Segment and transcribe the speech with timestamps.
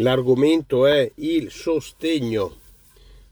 [0.00, 2.56] L'argomento è il sostegno.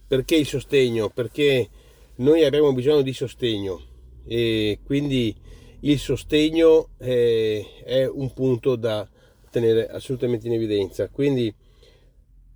[0.07, 1.11] Perché il sostegno?
[1.11, 1.69] Perché
[2.17, 3.81] noi abbiamo bisogno di sostegno
[4.25, 5.35] e quindi
[5.81, 9.09] il sostegno è, è un punto da
[9.51, 11.09] tenere assolutamente in evidenza.
[11.09, 11.55] Quindi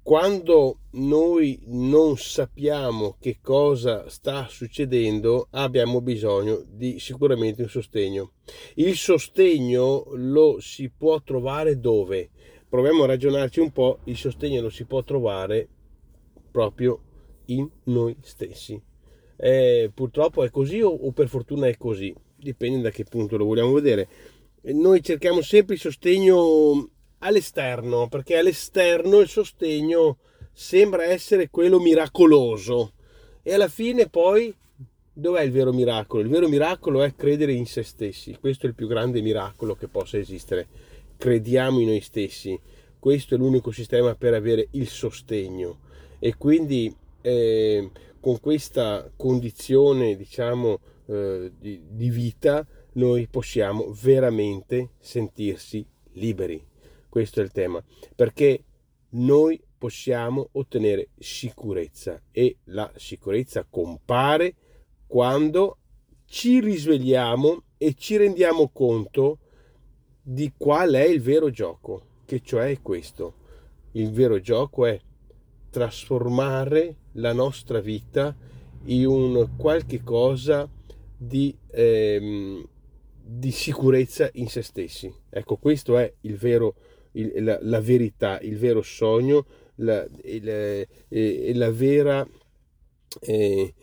[0.02, 8.32] quando noi non sappiamo che cosa sta succedendo, abbiamo bisogno di sicuramente un sostegno.
[8.74, 12.30] Il sostegno lo si può trovare dove?
[12.70, 15.66] Proviamo a ragionarci un po', il sostegno lo si può trovare
[16.52, 17.00] proprio
[17.46, 18.80] in noi stessi.
[19.36, 23.44] Eh, purtroppo è così o, o per fortuna è così, dipende da che punto lo
[23.44, 24.06] vogliamo vedere.
[24.62, 30.18] Noi cerchiamo sempre il sostegno all'esterno, perché all'esterno il sostegno
[30.52, 32.92] sembra essere quello miracoloso
[33.42, 34.54] e alla fine poi
[35.12, 36.22] dov'è il vero miracolo?
[36.22, 39.88] Il vero miracolo è credere in se stessi, questo è il più grande miracolo che
[39.88, 40.68] possa esistere.
[41.20, 42.58] Crediamo in noi stessi,
[42.98, 45.80] questo è l'unico sistema per avere il sostegno.
[46.18, 55.86] E quindi eh, con questa condizione diciamo eh, di, di vita noi possiamo veramente sentirsi
[56.12, 56.66] liberi.
[57.10, 57.84] Questo è il tema,
[58.16, 58.64] perché
[59.10, 64.54] noi possiamo ottenere sicurezza e la sicurezza compare
[65.06, 65.76] quando
[66.24, 69.40] ci risvegliamo e ci rendiamo conto
[70.30, 73.34] di qual è il vero gioco, che cioè è questo.
[73.92, 74.98] Il vero gioco è
[75.70, 78.34] trasformare la nostra vita
[78.84, 80.68] in un qualche cosa
[81.16, 82.64] di, ehm,
[83.20, 85.12] di sicurezza in se stessi.
[85.28, 86.76] Ecco, questo è il vero
[87.12, 89.44] il, la, la, verità, il vero sogno,
[89.76, 92.24] la, il, eh, la vera
[93.20, 93.74] eh,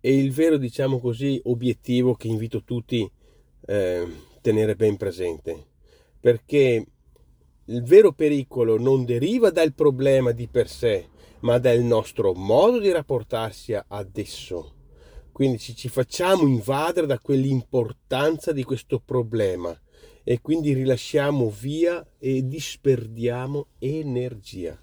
[0.00, 3.10] e il vero, diciamo così, obiettivo che invito tutti
[3.66, 4.06] eh,
[4.44, 5.68] tenere ben presente.
[6.20, 6.84] Perché
[7.64, 11.08] il vero pericolo non deriva dal problema di per sé,
[11.40, 14.72] ma dal nostro modo di rapportarsi ad esso.
[15.32, 19.74] Quindi ci, ci facciamo invadere da quell'importanza di questo problema
[20.22, 24.78] e quindi rilasciamo via e disperdiamo energia.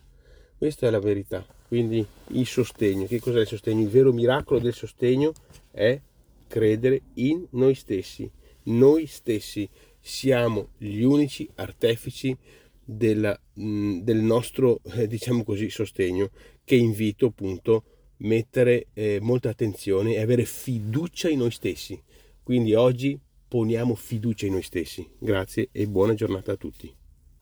[0.57, 1.45] Questa è la verità.
[1.67, 3.81] Quindi il sostegno, che cos'è il sostegno?
[3.81, 5.33] Il vero miracolo del sostegno
[5.69, 5.99] è
[6.47, 8.29] credere in noi stessi.
[8.63, 9.67] Noi stessi
[9.99, 12.35] siamo gli unici artefici
[12.83, 16.29] della, del nostro, eh, diciamo così, sostegno,
[16.63, 17.83] che invito appunto a
[18.17, 22.01] mettere eh, molta attenzione e avere fiducia in noi stessi.
[22.43, 25.07] Quindi oggi poniamo fiducia in noi stessi.
[25.17, 27.00] Grazie e buona giornata a tutti.